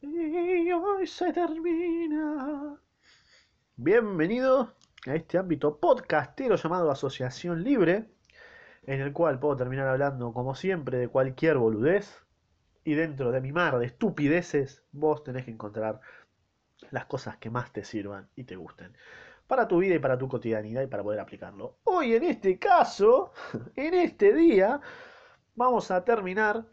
Y 0.00 0.70
hoy 0.72 1.06
se 1.06 1.32
termina. 1.32 2.78
Bienvenido 3.76 4.74
a 5.06 5.14
este 5.14 5.38
ámbito 5.38 5.78
podcastero 5.78 6.56
llamado 6.56 6.90
Asociación 6.90 7.64
Libre, 7.64 8.10
en 8.82 9.00
el 9.00 9.14
cual 9.14 9.38
puedo 9.38 9.56
terminar 9.56 9.88
hablando, 9.88 10.34
como 10.34 10.54
siempre, 10.54 10.98
de 10.98 11.08
cualquier 11.08 11.56
boludez. 11.56 12.22
Y 12.84 12.94
dentro 12.94 13.32
de 13.32 13.40
mi 13.40 13.52
mar 13.52 13.78
de 13.78 13.86
estupideces, 13.86 14.84
vos 14.92 15.24
tenés 15.24 15.46
que 15.46 15.50
encontrar 15.52 16.00
las 16.90 17.06
cosas 17.06 17.38
que 17.38 17.48
más 17.48 17.72
te 17.72 17.82
sirvan 17.82 18.28
y 18.36 18.44
te 18.44 18.56
gusten 18.56 18.94
para 19.46 19.66
tu 19.66 19.78
vida 19.78 19.94
y 19.94 19.98
para 19.98 20.18
tu 20.18 20.28
cotidianidad 20.28 20.82
y 20.82 20.88
para 20.88 21.02
poder 21.02 21.20
aplicarlo. 21.20 21.78
Hoy 21.84 22.14
en 22.14 22.24
este 22.24 22.58
caso, 22.58 23.32
en 23.76 23.94
este 23.94 24.34
día, 24.34 24.78
vamos 25.54 25.90
a 25.90 26.04
terminar 26.04 26.66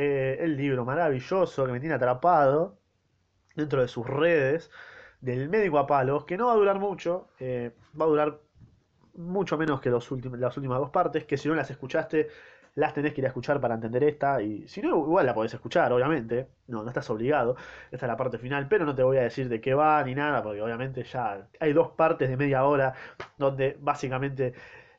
eh, 0.00 0.38
el 0.44 0.56
libro 0.56 0.84
maravilloso 0.84 1.66
que 1.66 1.72
me 1.72 1.80
tiene 1.80 1.96
atrapado 1.96 2.78
dentro 3.56 3.82
de 3.82 3.88
sus 3.88 4.06
redes 4.06 4.70
del 5.20 5.48
médico 5.48 5.76
a 5.76 5.88
palos, 5.88 6.24
que 6.24 6.36
no 6.36 6.46
va 6.46 6.52
a 6.52 6.54
durar 6.54 6.78
mucho, 6.78 7.30
eh, 7.40 7.72
va 8.00 8.04
a 8.04 8.08
durar 8.08 8.38
mucho 9.14 9.58
menos 9.58 9.80
que 9.80 9.90
las 9.90 10.08
últimas 10.12 10.78
dos 10.78 10.90
partes, 10.90 11.24
que 11.24 11.36
si 11.36 11.48
no 11.48 11.56
las 11.56 11.68
escuchaste, 11.72 12.28
las 12.76 12.94
tenés 12.94 13.12
que 13.12 13.22
ir 13.22 13.24
a 13.24 13.28
escuchar 13.30 13.60
para 13.60 13.74
entender 13.74 14.04
esta, 14.04 14.40
y 14.40 14.68
si 14.68 14.80
no, 14.82 14.90
igual 14.98 15.26
la 15.26 15.34
podés 15.34 15.54
escuchar, 15.54 15.92
obviamente, 15.92 16.48
no, 16.68 16.84
no 16.84 16.88
estás 16.90 17.10
obligado, 17.10 17.56
esta 17.90 18.06
es 18.06 18.08
la 18.08 18.16
parte 18.16 18.38
final, 18.38 18.68
pero 18.68 18.84
no 18.86 18.94
te 18.94 19.02
voy 19.02 19.16
a 19.16 19.22
decir 19.22 19.48
de 19.48 19.60
qué 19.60 19.74
va 19.74 20.00
ni 20.04 20.14
nada, 20.14 20.44
porque 20.44 20.62
obviamente 20.62 21.02
ya 21.02 21.48
hay 21.58 21.72
dos 21.72 21.90
partes 21.90 22.28
de 22.28 22.36
media 22.36 22.64
hora 22.64 22.94
donde 23.36 23.76
básicamente 23.80 24.54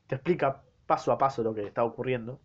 te 0.07 0.16
explica 0.16 0.61
paso 0.85 1.13
a 1.13 1.17
paso 1.17 1.41
lo 1.41 1.53
que 1.53 1.63
está 1.66 1.85
ocurriendo. 1.85 2.41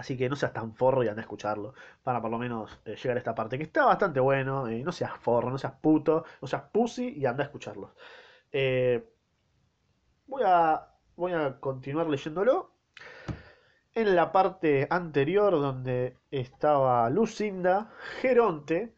Así 0.00 0.16
que 0.16 0.30
no 0.30 0.34
seas 0.36 0.54
tan 0.54 0.72
forro 0.74 1.04
y 1.04 1.08
anda 1.08 1.20
a 1.20 1.24
escucharlo. 1.24 1.74
Para 2.02 2.22
por 2.22 2.30
lo 2.30 2.38
menos 2.38 2.80
eh, 2.86 2.96
llegar 2.96 3.18
a 3.18 3.20
esta 3.20 3.34
parte. 3.34 3.58
Que 3.58 3.64
está 3.64 3.84
bastante 3.84 4.18
bueno. 4.18 4.66
Eh, 4.66 4.82
no 4.82 4.92
seas 4.92 5.12
forro, 5.18 5.50
no 5.50 5.58
seas 5.58 5.74
puto. 5.74 6.24
No 6.40 6.48
seas 6.48 6.62
pussy 6.72 7.10
y 7.18 7.26
anda 7.26 7.44
a 7.44 7.46
escucharlo. 7.48 7.94
Eh, 8.50 9.06
voy, 10.26 10.42
a, 10.46 10.88
voy 11.16 11.32
a 11.34 11.60
continuar 11.60 12.06
leyéndolo. 12.08 12.72
En 13.92 14.16
la 14.16 14.32
parte 14.32 14.86
anterior 14.88 15.52
donde 15.52 16.16
estaba 16.30 17.10
Lucinda, 17.10 17.90
Geronte, 18.22 18.94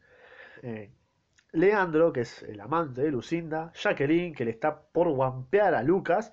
Leandro, 1.51 2.13
que 2.13 2.21
es 2.21 2.43
el 2.43 2.61
amante 2.61 3.01
de 3.01 3.11
Lucinda, 3.11 3.73
Jacqueline, 3.73 4.33
que 4.33 4.45
le 4.45 4.51
está 4.51 4.83
por 4.83 5.09
guampear 5.09 5.73
a 5.75 5.83
Lucas, 5.83 6.31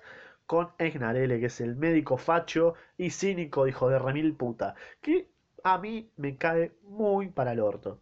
con 0.51 0.73
Egnarele, 0.79 1.39
que 1.39 1.45
es 1.45 1.61
el 1.61 1.77
médico 1.77 2.17
facho 2.17 2.73
y 2.97 3.11
cínico 3.11 3.67
hijo 3.67 3.87
de 3.87 3.97
remil 3.97 4.35
puta, 4.35 4.75
que 4.99 5.31
a 5.63 5.77
mí 5.77 6.11
me 6.17 6.37
cae 6.37 6.75
muy 6.83 7.29
para 7.29 7.53
el 7.53 7.61
orto. 7.61 8.01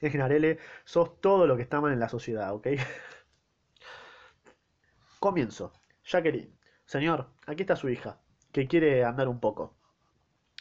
Egnarele, 0.00 0.60
sos 0.84 1.20
todo 1.20 1.44
lo 1.44 1.56
que 1.56 1.62
está 1.62 1.80
mal 1.80 1.92
en 1.92 1.98
la 1.98 2.08
sociedad, 2.08 2.54
¿ok? 2.54 2.68
Comienzo. 5.18 5.72
Jacqueline, 6.04 6.56
señor, 6.84 7.30
aquí 7.46 7.62
está 7.62 7.74
su 7.74 7.88
hija, 7.88 8.20
que 8.52 8.68
quiere 8.68 9.04
andar 9.04 9.26
un 9.26 9.40
poco. 9.40 9.74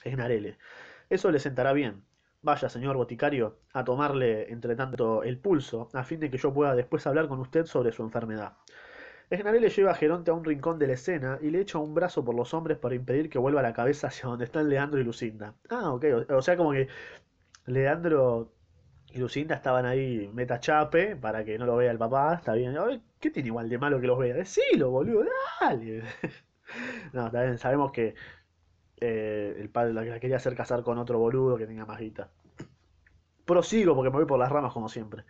Egnarele, 0.04 0.58
eso 1.12 1.30
le 1.30 1.40
sentará 1.40 1.72
bien. 1.72 2.04
Vaya, 2.42 2.68
señor 2.68 2.98
boticario, 2.98 3.60
a 3.74 3.84
tomarle 3.84 4.52
entre 4.52 4.76
tanto 4.76 5.22
el 5.22 5.38
pulso, 5.38 5.88
a 5.94 6.04
fin 6.04 6.20
de 6.20 6.32
que 6.32 6.40
yo 6.40 6.52
pueda 6.52 6.74
después 6.74 7.06
hablar 7.06 7.28
con 7.28 7.40
usted 7.42 7.68
sobre 7.68 7.92
su 7.92 8.02
enfermedad. 8.02 8.58
Esnaré 9.32 9.62
le 9.62 9.70
lleva 9.70 9.92
a 9.92 9.96
Geronte 9.96 10.30
a 10.30 10.34
un 10.34 10.44
rincón 10.44 10.78
de 10.78 10.88
la 10.88 10.94
escena 10.94 11.40
y 11.42 11.52
le 11.52 11.62
echa 11.62 11.78
un 11.78 11.94
brazo 11.94 12.24
por 12.26 12.36
los 12.36 12.54
hombres 12.54 12.78
para 12.78 12.96
impedir 12.96 13.30
que 13.30 13.40
vuelva 13.40 13.62
la 13.62 13.72
cabeza 13.72 14.08
hacia 14.08 14.28
donde 14.28 14.44
están 14.44 14.68
Leandro 14.68 15.00
y 15.00 15.06
Lucinda. 15.06 15.56
Ah, 15.70 15.94
ok. 15.94 16.06
O, 16.32 16.42
sea, 16.42 16.58
como 16.58 16.74
que 16.74 16.90
Leandro 17.66 18.52
y 19.14 19.20
Lucinda 19.20 19.56
estaban 19.56 19.86
ahí 19.86 20.30
metachape 20.34 21.16
para 21.16 21.46
que 21.46 21.58
no 21.58 21.66
lo 21.66 21.78
vea 21.78 21.92
el 21.92 21.98
papá. 21.98 22.34
Está 22.36 22.56
bien. 22.56 22.76
¿Qué 23.22 23.32
tiene 23.32 23.48
igual 23.48 23.70
de 23.70 23.78
malo 23.78 24.02
que 24.02 24.08
los 24.08 24.20
vea? 24.20 24.36
Decilo, 24.36 24.92
boludo, 24.92 25.24
dale. 25.62 26.04
no, 27.14 27.28
está 27.28 27.44
bien. 27.44 27.58
Sabemos 27.58 27.94
que 27.94 28.16
eh, 29.00 29.56
el 29.58 29.70
padre 29.70 29.94
la 29.94 30.20
quería 30.20 30.36
hacer 30.36 30.56
casar 30.56 30.84
con 30.84 30.98
otro 30.98 31.20
boludo 31.20 31.58
que 31.58 31.68
tenga 31.68 31.86
más 31.86 32.02
guita. 32.02 32.30
Prosigo 33.46 33.96
porque 33.96 34.10
me 34.10 34.18
voy 34.18 34.26
por 34.26 34.40
las 34.40 34.52
ramas 34.52 34.74
como 34.74 34.90
siempre. 34.90 35.24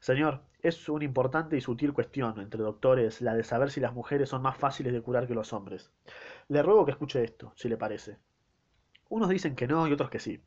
Señor, 0.00 0.42
es 0.60 0.88
una 0.88 1.04
importante 1.04 1.56
y 1.56 1.60
sutil 1.60 1.92
cuestión 1.92 2.40
entre 2.40 2.62
doctores 2.62 3.20
la 3.20 3.34
de 3.34 3.44
saber 3.44 3.70
si 3.70 3.80
las 3.80 3.94
mujeres 3.94 4.28
son 4.28 4.42
más 4.42 4.56
fáciles 4.56 4.92
de 4.92 5.02
curar 5.02 5.26
que 5.26 5.34
los 5.34 5.52
hombres. 5.52 5.90
Le 6.48 6.62
ruego 6.62 6.84
que 6.84 6.92
escuche 6.92 7.22
esto, 7.22 7.52
si 7.56 7.68
le 7.68 7.76
parece. 7.76 8.18
Unos 9.08 9.28
dicen 9.28 9.56
que 9.56 9.66
no 9.66 9.86
y 9.88 9.92
otros 9.92 10.10
que 10.10 10.18
sí. 10.18 10.42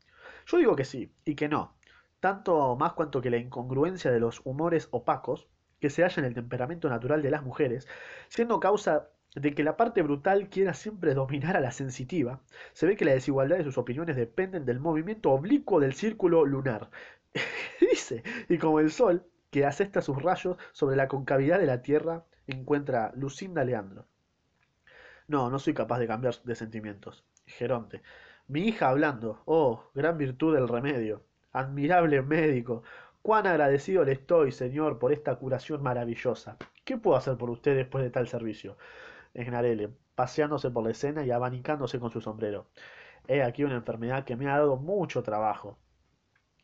Yo 0.46 0.58
digo 0.58 0.76
que 0.76 0.86
sí 0.86 1.14
y 1.26 1.36
que 1.36 1.50
no, 1.50 1.76
tanto 2.20 2.76
más 2.76 2.94
cuanto 2.94 3.22
que 3.22 3.30
la 3.30 3.38
incongruencia 3.38 4.12
de 4.12 4.20
los 4.20 4.42
humores 4.46 4.88
opacos 4.92 5.48
que 5.80 5.90
se 5.90 6.04
halla 6.04 6.20
en 6.20 6.26
el 6.26 6.34
temperamento 6.34 6.90
natural 6.90 7.22
de 7.22 7.32
las 7.32 7.44
mujeres, 7.44 7.88
siendo 8.30 8.60
causa 8.60 9.10
de 9.36 9.54
que 9.54 9.64
la 9.64 9.78
parte 9.78 10.02
brutal 10.02 10.50
quiera 10.50 10.74
siempre 10.74 11.14
dominar 11.14 11.58
a 11.58 11.62
la 11.62 11.72
sensitiva, 11.72 12.42
se 12.74 12.86
ve 12.86 12.98
que 12.98 13.06
la 13.06 13.14
desigualdad 13.14 13.58
de 13.58 13.64
sus 13.64 13.78
opiniones 13.78 14.16
dependen 14.16 14.66
del 14.66 14.80
movimiento 14.80 15.32
oblicuo 15.32 15.80
del 15.80 15.94
círculo 15.94 16.46
lunar. 16.46 16.90
Dice, 17.82 18.24
y 18.50 18.58
como 18.58 18.80
el 18.80 18.92
sol 18.92 19.26
que 19.52 19.66
asesta 19.66 20.02
sus 20.02 20.22
rayos 20.22 20.58
sobre 20.72 20.96
la 20.96 21.08
concavidad 21.08 21.60
de 21.60 21.68
la 21.68 21.82
tierra, 21.82 22.26
encuentra 22.48 23.12
Lucinda 23.16 23.64
Leandro. 23.64 24.08
No, 25.28 25.50
no 25.50 25.60
soy 25.60 25.74
capaz 25.74 26.00
de 26.00 26.08
cambiar 26.08 26.36
de 26.44 26.56
sentimientos. 26.56 27.24
Geronte. 27.46 28.02
Mi 28.48 28.62
hija 28.68 28.90
hablando. 28.90 29.44
Oh, 29.46 29.92
gran 29.94 30.18
virtud 30.18 30.56
del 30.56 30.68
remedio. 30.68 31.24
Admirable 31.52 32.22
médico. 32.22 32.84
Cuán 33.22 33.46
agradecido 33.46 34.04
le 34.04 34.14
estoy, 34.14 34.52
señor, 34.52 35.00
por 35.00 35.12
esta 35.14 35.36
curación 35.36 35.84
maravillosa. 35.84 36.58
¿Qué 36.84 36.98
puedo 36.98 37.18
hacer 37.18 37.38
por 37.38 37.50
usted 37.50 37.76
después 37.76 38.04
de 38.04 38.10
tal 38.10 38.28
servicio? 38.28 38.78
Esnarele, 39.34 39.90
paseándose 40.16 40.72
por 40.72 40.84
la 40.84 40.92
escena 40.92 41.24
y 41.24 41.32
abanicándose 41.32 42.00
con 42.00 42.10
su 42.10 42.20
sombrero. 42.20 42.68
He 43.28 43.44
aquí 43.44 43.64
una 43.64 43.76
enfermedad 43.76 44.26
que 44.26 44.36
me 44.36 44.50
ha 44.50 44.58
dado 44.58 44.78
mucho 44.78 45.24
trabajo. 45.24 45.78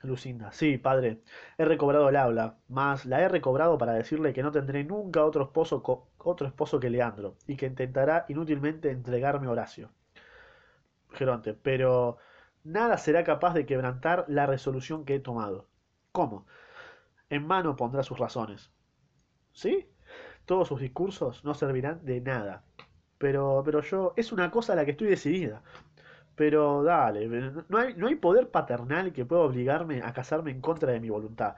Lucinda. 0.01 0.51
Sí, 0.51 0.77
padre, 0.77 1.21
he 1.57 1.65
recobrado 1.65 2.09
el 2.09 2.15
habla, 2.15 2.57
mas 2.67 3.05
la 3.05 3.21
he 3.21 3.27
recobrado 3.27 3.77
para 3.77 3.93
decirle 3.93 4.33
que 4.33 4.43
no 4.43 4.51
tendré 4.51 4.83
nunca 4.83 5.25
otro 5.25 5.43
esposo, 5.43 5.83
otro 6.17 6.47
esposo 6.47 6.79
que 6.79 6.89
Leandro, 6.89 7.35
y 7.47 7.55
que 7.57 7.65
intentará 7.65 8.25
inútilmente 8.27 8.91
entregarme 8.91 9.47
Horacio. 9.47 9.89
Geronte, 11.11 11.53
pero 11.53 12.17
nada 12.63 12.97
será 12.97 13.23
capaz 13.23 13.53
de 13.53 13.65
quebrantar 13.65 14.25
la 14.27 14.45
resolución 14.45 15.05
que 15.05 15.15
he 15.15 15.19
tomado. 15.19 15.67
¿Cómo? 16.11 16.45
En 17.29 17.45
mano 17.47 17.75
pondrá 17.75 18.03
sus 18.03 18.19
razones. 18.19 18.71
¿Sí? 19.51 19.89
Todos 20.45 20.67
sus 20.67 20.79
discursos 20.79 21.43
no 21.43 21.53
servirán 21.53 22.05
de 22.05 22.21
nada. 22.21 22.63
Pero, 23.17 23.63
pero 23.65 23.81
yo, 23.81 24.13
es 24.15 24.31
una 24.31 24.51
cosa 24.51 24.73
a 24.73 24.75
la 24.75 24.85
que 24.85 24.91
estoy 24.91 25.07
decidida. 25.07 25.63
Pero 26.37 26.83
dale, 26.83 27.27
no 27.67 27.77
hay, 27.79 27.95
no 27.95 28.07
hay 28.07 28.15
poder 28.15 28.49
paternal 28.49 29.11
que 29.11 29.25
pueda 29.25 29.41
obligarme 29.41 30.03
a 30.03 30.13
casarme 30.13 30.51
en 30.51 30.61
contra 30.61 30.91
de 30.91 30.99
mi 30.99 31.09
voluntad. 31.09 31.55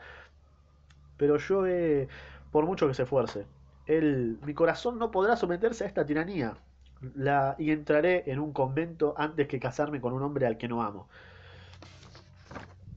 Pero 1.17 1.37
yo 1.37 1.67
he, 1.67 2.07
por 2.51 2.65
mucho 2.65 2.87
que 2.87 2.93
se 2.93 3.03
esfuerce, 3.03 3.45
él, 3.87 4.39
mi 4.45 4.53
corazón 4.53 4.97
no 4.97 5.11
podrá 5.11 5.35
someterse 5.35 5.83
a 5.83 5.87
esta 5.87 6.05
tiranía. 6.05 6.55
La, 7.15 7.55
y 7.59 7.71
entraré 7.71 8.23
en 8.27 8.39
un 8.39 8.53
convento 8.53 9.15
antes 9.17 9.47
que 9.49 9.59
casarme 9.59 9.99
con 9.99 10.13
un 10.13 10.23
hombre 10.23 10.47
al 10.47 10.57
que 10.57 10.69
no 10.69 10.81
amo. 10.81 11.09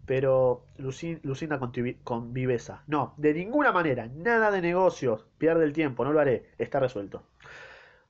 Pero 0.06 0.64
Lucinda 0.78 1.58
con, 1.58 1.72
con 2.04 2.32
viveza. 2.32 2.84
No, 2.86 3.14
de 3.16 3.34
ninguna 3.34 3.72
manera, 3.72 4.06
nada 4.06 4.52
de 4.52 4.60
negocios. 4.62 5.26
Pierde 5.38 5.64
el 5.64 5.72
tiempo, 5.72 6.04
no 6.04 6.12
lo 6.12 6.20
haré. 6.20 6.50
Está 6.58 6.78
resuelto. 6.78 7.24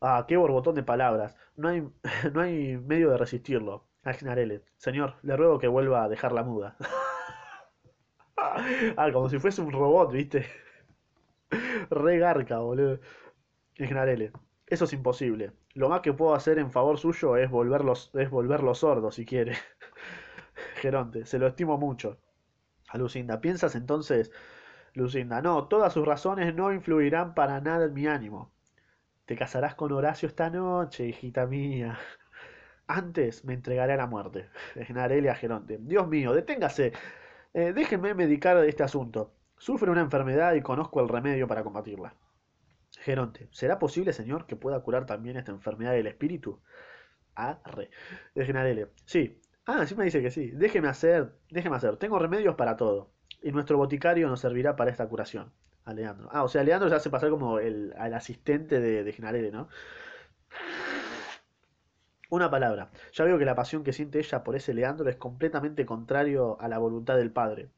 Ah, 0.03 0.27
qué 0.29 0.37
borbotón 0.37 0.75
de 0.75 0.83
palabras. 0.83 1.37
No 1.57 1.69
hay, 1.69 1.89
no 2.35 2.41
hay 2.41 2.77
medio 2.79 3.11
de 3.11 3.19
resistirlo. 3.19 3.85
Agnarele. 4.05 4.63
Señor, 4.77 5.17
le 5.23 5.37
ruego 5.37 5.59
que 5.59 5.69
vuelva 5.69 6.05
a 6.05 6.09
dejarla 6.09 6.43
muda. 6.43 6.77
ah, 8.37 9.11
como 9.13 9.29
si 9.29 9.39
fuese 9.39 9.63
un 9.63 9.73
robot, 9.73 10.13
¿viste? 10.13 10.47
Regarca, 11.91 12.59
boludo. 12.59 13.01
Eso 14.67 14.85
es 14.85 14.93
imposible. 14.93 15.53
Lo 15.75 15.89
más 15.89 16.01
que 16.01 16.13
puedo 16.13 16.35
hacer 16.35 16.59
en 16.59 16.71
favor 16.73 16.99
suyo 16.99 17.37
es 17.37 17.51
volverlos, 17.51 18.11
es 18.15 18.31
volverlo 18.31 18.75
sordo, 18.75 19.11
si 19.11 19.25
quiere. 19.25 19.57
Geronte, 20.77 21.27
se 21.27 21.39
lo 21.39 21.47
estimo 21.47 21.79
mucho. 21.79 22.19
A 22.89 22.99
Lucinda, 22.99 23.41
¿piensas 23.41 23.75
entonces? 23.75 24.31
Lucinda, 24.95 25.43
no, 25.43 25.69
todas 25.69 25.93
sus 25.95 26.07
razones 26.07 26.55
no 26.55 26.73
influirán 26.73 27.35
para 27.35 27.61
nada 27.61 27.87
en 27.87 27.95
mi 27.95 28.07
ánimo. 28.07 28.52
Te 29.27 29.37
casarás 29.37 29.75
con 29.75 29.93
Horacio 29.93 30.27
esta 30.29 30.51
noche, 30.51 31.07
hijita 31.07 31.47
mía. 31.47 31.99
Antes 32.89 33.45
me 33.45 33.55
entregaré 33.55 33.93
a 33.93 33.97
la 33.97 34.07
muerte. 34.07 34.49
a 35.31 35.35
Geronte. 35.35 35.79
Dios 35.81 36.09
mío, 36.09 36.33
deténgase. 36.33 36.93
Eh, 37.55 37.73
déjenme 37.73 38.15
medicar 38.15 38.57
este 38.65 38.83
asunto. 38.83 39.35
Sufre 39.59 39.91
una 39.91 40.01
enfermedad 40.01 40.55
y 40.55 40.63
conozco 40.63 41.01
el 41.01 41.09
remedio 41.09 41.47
para 41.47 41.63
combatirla. 41.63 42.15
Geronte, 42.99 43.49
¿será 43.53 43.79
posible, 43.79 44.13
señor, 44.13 44.47
que 44.47 44.57
pueda 44.57 44.81
curar 44.81 45.07
también 45.07 45.37
esta 45.37 45.53
enfermedad 45.53 45.93
del 45.93 46.09
espíritu? 46.09 46.61
Arre. 47.35 47.91
Genarele, 48.35 48.89
sí. 49.07 49.41
Ah, 49.67 49.87
sí 49.87 49.95
me 49.95 50.05
dice 50.05 50.21
que 50.21 50.31
sí. 50.31 50.51
Déjeme 50.51 50.89
hacer, 50.89 51.33
déjeme 51.51 51.77
hacer. 51.77 51.97
Tengo 51.97 52.19
remedios 52.19 52.57
para 52.57 52.77
todo. 52.77 53.13
y 53.43 53.53
nuestro 53.53 53.77
boticario 53.79 54.29
nos 54.29 54.41
servirá 54.41 54.77
para 54.77 54.91
esta 54.91 55.09
curación. 55.09 55.53
A 55.85 55.93
Leandro. 55.93 56.29
Ah, 56.33 56.45
o 56.45 56.49
sea, 56.49 56.63
Leandro 56.63 56.89
se 56.89 56.95
hace 56.95 57.11
pasar 57.11 57.31
como 57.31 57.59
el, 57.59 57.93
asistente 57.97 58.81
de, 58.81 59.03
de 59.03 59.51
¿no? 59.53 59.69
Una 62.31 62.51
palabra. 62.51 62.91
Ya 63.13 63.25
veo 63.25 63.39
que 63.39 63.45
la 63.45 63.55
pasión 63.55 63.85
que 63.85 63.93
siente 63.93 64.19
ella 64.19 64.43
por 64.43 64.57
ese 64.57 64.75
Leandro 64.75 65.09
es 65.11 65.17
completamente 65.17 65.85
contrario 65.85 66.57
a 66.61 66.69
la 66.69 66.79
voluntad 66.79 67.17
del 67.17 67.33
padre. 67.33 67.71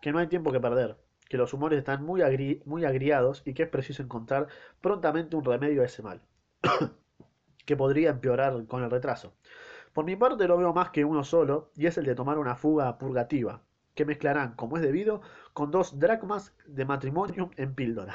Que 0.00 0.12
no 0.12 0.18
hay 0.18 0.26
tiempo 0.26 0.50
que 0.50 0.60
perder, 0.60 0.96
que 1.28 1.36
los 1.36 1.52
humores 1.52 1.78
están 1.78 2.02
muy, 2.04 2.62
muy 2.64 2.84
agriados 2.84 3.42
y 3.44 3.54
que 3.54 3.64
es 3.64 3.68
preciso 3.68 4.02
encontrar 4.02 4.48
prontamente 4.80 5.36
un 5.36 5.44
remedio 5.44 5.82
a 5.82 5.86
ese 5.86 6.02
mal, 6.02 6.20
que 7.64 7.76
podría 7.76 8.10
empeorar 8.10 8.66
con 8.66 8.82
el 8.82 8.90
retraso. 8.90 9.34
Por 9.92 10.04
mi 10.04 10.16
parte 10.16 10.48
lo 10.48 10.56
veo 10.56 10.72
más 10.72 10.90
que 10.90 11.04
uno 11.04 11.24
solo, 11.24 11.70
y 11.76 11.86
es 11.86 11.96
el 11.96 12.06
de 12.06 12.14
tomar 12.14 12.38
una 12.38 12.56
fuga 12.56 12.98
purgativa, 12.98 13.62
que 13.96 14.04
mezclarán, 14.04 14.54
como 14.54 14.76
es 14.76 14.82
debido, 14.82 15.22
con 15.54 15.72
dos 15.72 15.98
dracmas 15.98 16.54
de 16.66 16.84
matrimonio 16.84 17.50
en 17.56 17.74
píldora. 17.74 18.14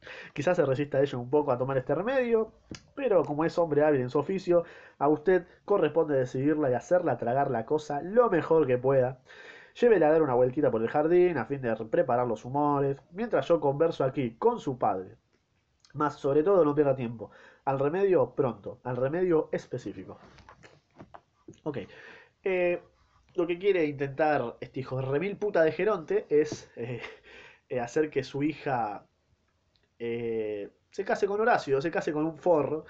Quizás 0.34 0.56
se 0.56 0.66
resista 0.66 0.98
a 0.98 1.02
ello 1.02 1.18
un 1.18 1.30
poco 1.30 1.52
a 1.52 1.58
tomar 1.58 1.78
este 1.78 1.94
remedio, 1.94 2.52
pero 2.94 3.24
como 3.24 3.44
es 3.44 3.56
hombre 3.56 3.84
hábil 3.84 4.00
en 4.00 4.10
su 4.10 4.18
oficio, 4.18 4.64
a 4.98 5.08
usted 5.08 5.46
corresponde 5.64 6.18
decidirla 6.18 6.70
y 6.70 6.74
hacerla 6.74 7.16
tragar 7.16 7.50
la 7.50 7.64
cosa 7.64 8.02
lo 8.02 8.28
mejor 8.28 8.66
que 8.66 8.76
pueda. 8.76 9.20
Llévela 9.80 10.08
a 10.08 10.10
dar 10.12 10.22
una 10.22 10.34
vueltita 10.34 10.70
por 10.70 10.82
el 10.82 10.88
jardín 10.88 11.38
a 11.38 11.46
fin 11.46 11.62
de 11.62 11.74
preparar 11.86 12.26
los 12.26 12.44
humores, 12.44 12.98
mientras 13.12 13.46
yo 13.46 13.60
converso 13.60 14.04
aquí 14.04 14.36
con 14.36 14.58
su 14.58 14.78
padre. 14.78 15.16
Mas 15.94 16.14
sobre 16.16 16.42
todo 16.42 16.64
no 16.64 16.74
pierda 16.74 16.96
tiempo. 16.96 17.30
Al 17.64 17.78
remedio 17.78 18.34
pronto, 18.34 18.80
al 18.82 18.96
remedio 18.96 19.48
específico. 19.52 20.18
Ok. 21.64 21.78
Eh, 22.42 22.82
lo 23.34 23.46
que 23.46 23.58
quiere 23.58 23.84
intentar 23.84 24.56
este 24.60 24.80
hijo 24.80 24.96
de 24.96 25.02
remil 25.02 25.36
puta 25.36 25.62
de 25.62 25.72
Geronte 25.72 26.26
es 26.28 26.70
eh, 26.76 27.00
eh, 27.68 27.80
hacer 27.80 28.10
que 28.10 28.24
su 28.24 28.42
hija 28.42 29.06
se 29.98 31.04
case 31.04 31.26
con 31.26 31.40
Horacio, 31.40 31.80
se 31.82 31.90
case 31.90 32.12
con 32.12 32.24
un 32.24 32.38
forro 32.38 32.86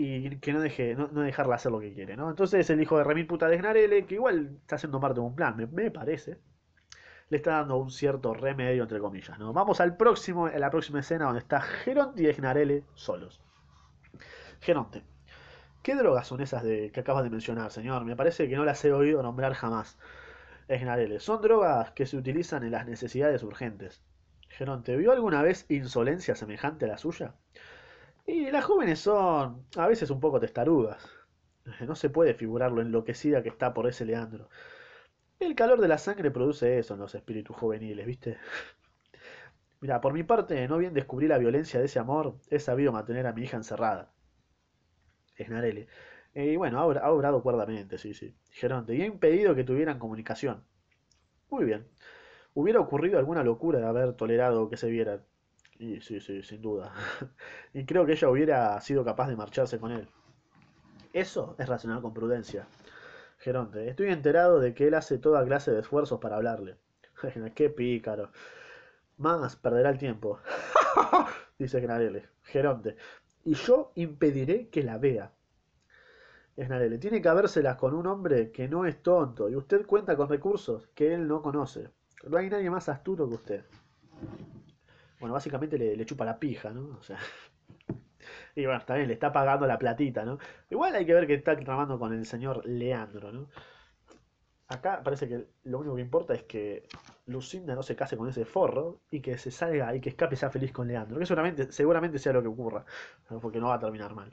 y 0.00 0.36
que 0.36 0.52
no 0.52 0.60
deje 0.60 0.94
no, 0.94 1.08
dejarla 1.08 1.56
hacer 1.56 1.72
lo 1.72 1.80
que 1.80 1.92
quiere, 1.92 2.16
¿no? 2.16 2.30
Entonces 2.30 2.70
el 2.70 2.80
hijo 2.80 2.98
de 2.98 3.04
remil 3.04 3.26
puta 3.26 3.48
de 3.48 3.56
Gnarele, 3.56 4.06
que 4.06 4.14
igual 4.14 4.58
está 4.60 4.76
haciendo 4.76 5.00
parte 5.00 5.20
de 5.20 5.26
un 5.26 5.34
plan, 5.34 5.56
me, 5.72 5.90
parece, 5.90 6.38
le 7.30 7.36
está 7.36 7.52
dando 7.52 7.78
un 7.78 7.90
cierto 7.90 8.32
remedio, 8.32 8.84
entre 8.84 9.00
comillas, 9.00 9.38
¿no? 9.40 9.52
Vamos 9.52 9.80
al 9.80 9.96
próximo, 9.96 10.46
a 10.46 10.56
la 10.56 10.70
próxima 10.70 11.00
escena 11.00 11.24
donde 11.24 11.40
está 11.40 11.60
Geronte 11.60 12.22
y 12.22 12.32
Gnarele 12.32 12.84
solos. 12.94 13.40
Geronte. 14.60 15.02
¿Qué 15.88 15.94
drogas 15.94 16.26
son 16.26 16.42
esas 16.42 16.62
de, 16.64 16.92
que 16.92 17.00
acabas 17.00 17.24
de 17.24 17.30
mencionar, 17.30 17.70
señor? 17.70 18.04
Me 18.04 18.14
parece 18.14 18.46
que 18.46 18.56
no 18.56 18.66
las 18.66 18.84
he 18.84 18.92
oído 18.92 19.22
nombrar 19.22 19.54
jamás. 19.54 19.96
Esgnarele. 20.68 21.18
Son 21.18 21.40
drogas 21.40 21.92
que 21.92 22.04
se 22.04 22.18
utilizan 22.18 22.62
en 22.62 22.72
las 22.72 22.86
necesidades 22.86 23.42
urgentes. 23.42 24.02
Geronte, 24.50 24.98
¿vio 24.98 25.12
alguna 25.12 25.40
vez 25.40 25.64
insolencia 25.70 26.34
semejante 26.34 26.84
a 26.84 26.88
la 26.88 26.98
suya? 26.98 27.36
Y 28.26 28.50
las 28.50 28.66
jóvenes 28.66 28.98
son 28.98 29.64
a 29.78 29.86
veces 29.86 30.10
un 30.10 30.20
poco 30.20 30.38
testarudas. 30.38 31.08
No 31.80 31.94
se 31.94 32.10
puede 32.10 32.34
figurar 32.34 32.70
lo 32.70 32.82
enloquecida 32.82 33.42
que 33.42 33.48
está 33.48 33.72
por 33.72 33.88
ese 33.88 34.04
Leandro. 34.04 34.50
El 35.40 35.54
calor 35.54 35.80
de 35.80 35.88
la 35.88 35.96
sangre 35.96 36.30
produce 36.30 36.78
eso 36.78 36.92
en 36.92 37.00
los 37.00 37.14
espíritus 37.14 37.56
juveniles, 37.56 38.04
¿viste? 38.04 38.36
Mira, 39.80 40.02
por 40.02 40.12
mi 40.12 40.22
parte, 40.22 40.68
no 40.68 40.76
bien 40.76 40.92
descubrí 40.92 41.28
la 41.28 41.38
violencia 41.38 41.80
de 41.80 41.86
ese 41.86 41.98
amor, 41.98 42.36
he 42.50 42.58
sabido 42.58 42.92
mantener 42.92 43.26
a 43.26 43.32
mi 43.32 43.44
hija 43.44 43.56
encerrada. 43.56 44.12
Snarelli. 45.44 45.86
Y 46.34 46.56
bueno, 46.56 46.78
ha, 46.78 47.10
obrado 47.10 47.42
cuerdamente, 47.42 47.98
sí, 47.98 48.14
sí. 48.14 48.34
Geronte, 48.50 48.94
y 48.94 49.02
ha 49.02 49.06
impedido 49.06 49.54
que 49.54 49.64
tuvieran 49.64 49.98
comunicación. 49.98 50.64
Muy 51.50 51.64
bien. 51.64 51.86
Hubiera 52.54 52.80
ocurrido 52.80 53.18
alguna 53.18 53.42
locura 53.42 53.78
de 53.80 53.86
haber 53.86 54.12
tolerado 54.14 54.68
que 54.68 54.76
se 54.76 54.88
vieran. 54.88 55.24
Y 55.78 56.00
sí, 56.00 56.20
sí, 56.20 56.42
sin 56.42 56.60
duda. 56.60 56.92
y 57.72 57.84
creo 57.86 58.04
que 58.04 58.12
ella 58.12 58.28
hubiera 58.28 58.80
sido 58.80 59.04
capaz 59.04 59.28
de 59.28 59.36
marcharse 59.36 59.78
con 59.78 59.92
él. 59.92 60.08
Eso 61.12 61.56
es 61.58 61.68
racional 61.68 62.02
con 62.02 62.14
prudencia. 62.14 62.66
Geronte, 63.38 63.88
estoy 63.88 64.08
enterado 64.08 64.60
de 64.60 64.74
que 64.74 64.88
él 64.88 64.94
hace 64.94 65.18
toda 65.18 65.44
clase 65.44 65.70
de 65.70 65.80
esfuerzos 65.80 66.20
para 66.20 66.36
hablarle. 66.36 66.76
Qué 67.54 67.70
pícaro. 67.70 68.30
Más 69.16 69.56
perderá 69.56 69.90
el 69.90 69.98
tiempo. 69.98 70.40
Dice 71.58 71.80
Gnarele. 71.80 72.28
Geronte, 72.42 72.96
y 73.48 73.54
yo 73.54 73.92
impediré 73.94 74.68
que 74.68 74.82
la 74.82 74.98
vea. 74.98 75.32
Esnarele, 76.54 76.98
tiene 76.98 77.22
que 77.22 77.30
habérselas 77.30 77.76
con 77.76 77.94
un 77.94 78.06
hombre 78.06 78.50
que 78.50 78.68
no 78.68 78.84
es 78.84 79.02
tonto 79.02 79.48
y 79.48 79.56
usted 79.56 79.86
cuenta 79.86 80.16
con 80.18 80.28
recursos 80.28 80.88
que 80.88 81.14
él 81.14 81.26
no 81.26 81.40
conoce. 81.40 81.88
No 82.28 82.36
hay 82.36 82.50
nadie 82.50 82.68
más 82.68 82.90
astuto 82.90 83.26
que 83.26 83.34
usted. 83.34 83.64
Bueno, 85.18 85.32
básicamente 85.32 85.78
le, 85.78 86.04
chupa 86.04 86.26
la 86.26 86.38
pija, 86.38 86.70
¿no? 86.70 86.98
O 86.98 87.02
sea. 87.02 87.18
Y 88.54 88.66
bueno, 88.66 88.82
también 88.84 89.08
le 89.08 89.14
está 89.14 89.32
pagando 89.32 89.66
la 89.66 89.78
platita, 89.78 90.24
¿no? 90.24 90.38
Igual 90.68 90.94
hay 90.94 91.06
que 91.06 91.14
ver 91.14 91.26
que 91.26 91.34
está 91.34 91.56
tramando 91.56 91.98
con 91.98 92.12
el 92.12 92.26
señor 92.26 92.66
Leandro, 92.66 93.32
¿no? 93.32 93.48
Acá 94.68 95.02
parece 95.02 95.26
que 95.28 95.46
lo 95.64 95.78
único 95.78 95.96
que 95.96 96.02
importa 96.02 96.34
es 96.34 96.42
que 96.42 96.86
Lucinda 97.26 97.74
no 97.74 97.82
se 97.82 97.96
case 97.96 98.18
con 98.18 98.28
ese 98.28 98.44
forro 98.44 99.00
y 99.10 99.20
que 99.20 99.38
se 99.38 99.50
salga 99.50 99.94
y 99.94 100.00
que 100.00 100.10
escape 100.10 100.36
sea 100.36 100.50
feliz 100.50 100.72
con 100.72 100.88
Leandro. 100.88 101.18
Que 101.18 101.26
seguramente, 101.26 102.18
sea 102.18 102.32
lo 102.34 102.42
que 102.42 102.48
ocurra, 102.48 102.84
porque 103.40 103.60
no 103.60 103.68
va 103.68 103.76
a 103.76 103.80
terminar 103.80 104.14
mal. 104.14 104.30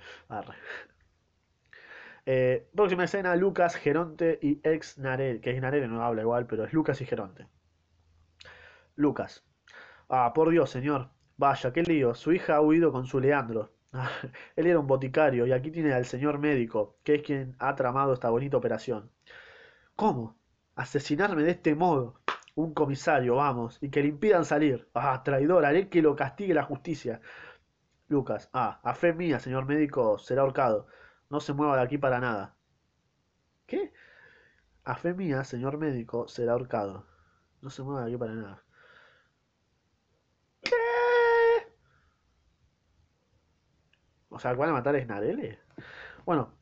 Eh, 2.25 2.67
próxima 2.75 3.03
escena, 3.03 3.35
Lucas, 3.35 3.75
Geronte 3.75 4.39
y 4.41 4.59
ex 4.63 4.97
Narel, 4.97 5.41
que 5.41 5.51
es 5.51 5.61
Narel 5.61 5.87
no 5.89 6.03
habla 6.03 6.23
igual, 6.23 6.47
pero 6.47 6.65
es 6.65 6.73
Lucas 6.73 6.99
y 7.01 7.05
Geronte. 7.05 7.47
Lucas. 8.95 9.45
Ah, 10.09 10.33
por 10.33 10.49
Dios, 10.49 10.69
señor. 10.69 11.11
Vaya, 11.37 11.71
qué 11.71 11.83
lío. 11.83 12.15
Su 12.15 12.33
hija 12.33 12.55
ha 12.55 12.61
huido 12.61 12.91
con 12.91 13.05
su 13.05 13.19
Leandro. 13.19 13.73
él 14.55 14.67
era 14.67 14.79
un 14.79 14.87
boticario 14.87 15.45
y 15.47 15.51
aquí 15.53 15.71
tiene 15.71 15.93
al 15.93 16.05
señor 16.05 16.39
médico, 16.39 16.97
que 17.03 17.15
es 17.15 17.21
quien 17.23 17.55
ha 17.59 17.75
tramado 17.75 18.13
esta 18.13 18.29
bonita 18.29 18.57
operación. 18.57 19.11
¿Cómo? 19.95 20.37
¿Asesinarme 20.75 21.43
de 21.43 21.51
este 21.51 21.75
modo? 21.75 22.19
Un 22.55 22.73
comisario, 22.73 23.35
vamos, 23.35 23.77
y 23.81 23.89
que 23.89 24.01
le 24.01 24.09
impidan 24.09 24.45
salir. 24.45 24.89
Ah, 24.93 25.23
traidor, 25.23 25.65
haré 25.65 25.89
que 25.89 26.01
lo 26.01 26.15
castigue 26.15 26.53
la 26.53 26.63
justicia. 26.63 27.21
Lucas, 28.07 28.49
ah, 28.53 28.79
a 28.83 28.93
fe 28.95 29.13
mía, 29.13 29.39
señor 29.39 29.65
médico, 29.65 30.17
será 30.19 30.41
ahorcado. 30.43 30.87
No 31.29 31.39
se 31.39 31.53
mueva 31.53 31.77
de 31.77 31.83
aquí 31.83 31.97
para 31.97 32.19
nada. 32.19 32.55
¿Qué? 33.67 33.93
A 34.83 34.95
fe 34.95 35.13
mía, 35.13 35.43
señor 35.43 35.77
médico, 35.77 36.27
será 36.27 36.53
ahorcado. 36.53 37.07
No 37.61 37.69
se 37.69 37.83
mueva 37.83 38.01
de 38.01 38.07
aquí 38.07 38.17
para 38.17 38.33
nada. 38.33 38.63
¿Qué? 40.61 40.75
O 44.29 44.39
sea, 44.39 44.53
¿van 44.53 44.69
a 44.69 44.73
matar 44.73 44.95
a 44.95 45.01
Snarele? 45.01 45.59
Bueno, 46.25 46.53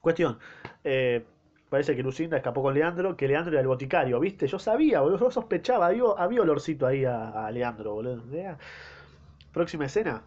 cuestión. 0.00 0.38
Eh, 0.84 1.26
Parece 1.70 1.94
que 1.94 2.02
Lucinda 2.02 2.36
escapó 2.36 2.62
con 2.62 2.74
Leandro, 2.74 3.16
que 3.16 3.28
Leandro 3.28 3.52
era 3.52 3.60
el 3.60 3.68
boticario, 3.68 4.18
¿viste? 4.18 4.48
Yo 4.48 4.58
sabía, 4.58 5.02
boludo, 5.02 5.20
yo 5.20 5.30
sospechaba, 5.30 5.86
había, 5.86 6.02
había 6.18 6.42
olorcito 6.42 6.84
ahí 6.84 7.04
a, 7.04 7.48
Leandro, 7.52 7.94
boludo. 7.94 8.24
Próxima 9.52 9.84
escena. 9.84 10.24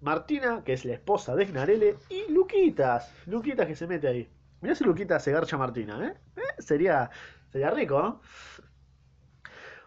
Martina, 0.00 0.62
que 0.64 0.72
es 0.72 0.84
la 0.84 0.94
esposa 0.94 1.34
de 1.34 1.46
Gnarele, 1.46 1.96
y 2.08 2.30
Luquitas. 2.32 3.12
Luquitas 3.26 3.66
que 3.66 3.74
se 3.74 3.88
mete 3.88 4.06
ahí. 4.06 4.30
Mirá 4.60 4.76
si 4.76 4.84
Luquitas 4.84 5.24
se 5.24 5.32
garcha 5.32 5.56
a 5.56 5.58
Martina, 5.58 5.98
¿eh? 6.06 6.14
¿eh? 6.36 6.62
Sería, 6.62 7.10
sería 7.50 7.70
rico, 7.70 8.00
¿no? 8.00 8.20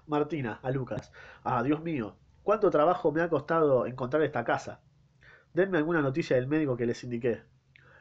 Martina, 0.08 0.60
a 0.62 0.72
Lucas. 0.72 1.14
Ah, 1.46 1.64
Dios 1.64 1.82
mío, 1.82 2.18
cuánto 2.44 2.70
trabajo 2.70 3.14
me 3.14 3.22
ha 3.22 3.30
costado 3.30 3.86
encontrar 3.86 4.24
esta 4.24 4.44
casa. 4.44 4.82
Denme 5.54 5.78
alguna 5.78 6.02
noticia 6.02 6.36
del 6.36 6.48
médico 6.48 6.76
que 6.76 6.86
les 6.86 7.02
indiqué. 7.06 7.44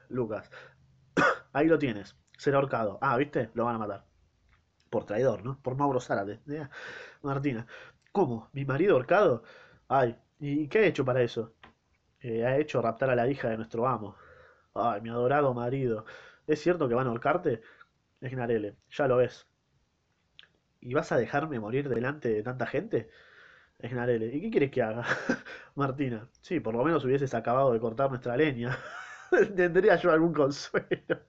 Lucas. 0.08 0.50
ahí 1.52 1.68
lo 1.68 1.78
tienes 1.78 2.16
será 2.36 2.58
ahorcado. 2.58 2.98
Ah, 3.00 3.16
¿viste? 3.16 3.50
Lo 3.54 3.64
van 3.64 3.76
a 3.76 3.78
matar. 3.78 4.04
Por 4.90 5.04
traidor, 5.06 5.44
¿no? 5.44 5.58
Por 5.62 5.76
Mauro 5.76 6.00
Zárate. 6.00 6.40
Martina. 7.22 7.66
¿Cómo? 8.12 8.48
¿Mi 8.52 8.64
marido 8.64 8.94
ahorcado? 8.94 9.44
Ay, 9.88 10.16
¿y 10.40 10.68
qué 10.68 10.78
ha 10.80 10.86
hecho 10.86 11.04
para 11.04 11.22
eso? 11.22 11.54
Eh, 12.20 12.44
ha 12.46 12.58
hecho 12.58 12.82
raptar 12.82 13.10
a 13.10 13.16
la 13.16 13.28
hija 13.28 13.48
de 13.50 13.56
nuestro 13.58 13.86
amo. 13.88 14.16
Ay, 14.74 15.00
mi 15.02 15.10
adorado 15.10 15.54
marido. 15.54 16.06
¿Es 16.46 16.60
cierto 16.62 16.88
que 16.88 16.94
van 16.94 17.06
a 17.08 17.10
ahorcarte? 17.10 17.62
Es 18.20 18.32
Gnarele, 18.32 18.76
ya 18.90 19.08
lo 19.08 19.18
ves. 19.18 19.46
¿Y 20.80 20.94
vas 20.94 21.12
a 21.12 21.16
dejarme 21.18 21.60
morir 21.60 21.88
delante 21.88 22.28
de 22.30 22.42
tanta 22.42 22.66
gente? 22.66 23.10
Es 23.78 23.92
Gnarele, 23.92 24.26
¿y 24.28 24.40
qué 24.42 24.50
quieres 24.50 24.70
que 24.72 24.82
haga? 24.82 25.04
Martina, 25.76 26.28
sí, 26.42 26.60
por 26.60 26.74
lo 26.74 26.84
menos 26.84 27.04
hubieses 27.04 27.34
acabado 27.34 27.72
de 27.72 27.80
cortar 27.80 28.10
nuestra 28.10 28.36
leña. 28.36 28.78
Tendría 29.56 29.96
yo 29.96 30.12
algún 30.12 30.34
consuelo. 30.34 31.20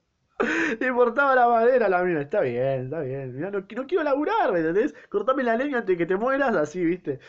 Le 0.80 0.88
importaba 0.88 1.36
la 1.36 1.48
madera 1.48 1.90
la 1.90 2.04
mina. 2.04 2.22
Está 2.22 2.42
bien, 2.42 2.86
está 2.86 3.02
bien. 3.02 3.40
no, 3.40 3.52
no, 3.52 3.68
quiero 3.68 4.04
laburar, 4.04 4.52
¿me 4.52 4.60
entendés? 4.60 4.94
Cortame 5.10 5.44
la 5.44 5.56
leña 5.56 5.80
antes 5.80 5.96
de 5.96 5.98
que 5.98 6.06
te 6.06 6.16
mueras, 6.16 6.56
así, 6.56 6.84
¿viste? 6.84 7.20